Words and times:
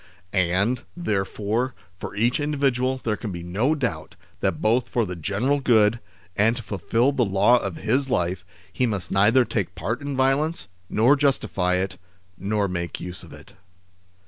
And, 0.33 0.81
therefore, 0.97 1.75
for 1.95 2.15
each 2.15 2.39
individual 2.39 2.99
there 3.03 3.15
can 3.15 3.31
be 3.31 3.43
no 3.43 3.75
doubt 3.75 4.15
that 4.39 4.59
both 4.59 4.89
for 4.89 5.05
the 5.05 5.15
general 5.15 5.59
good, 5.59 5.99
and 6.35 6.57
to 6.57 6.63
fulfil 6.63 7.11
the 7.11 7.23
law 7.23 7.59
of 7.59 7.75
his 7.75 8.09
life, 8.09 8.43
he 8.73 8.87
must 8.87 9.11
neither 9.11 9.45
take 9.45 9.75
part 9.75 10.01
in 10.01 10.17
violence, 10.17 10.67
nor 10.89 11.15
justify 11.15 11.75
it, 11.75 11.99
nor 12.35 12.67
make 12.67 12.99
use 12.99 13.21
of 13.21 13.31
it. 13.31 13.53